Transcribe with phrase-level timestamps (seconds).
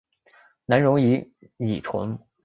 [0.65, 2.17] 难溶于乙醇。